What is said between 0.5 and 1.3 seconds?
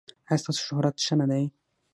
شهرت ښه نه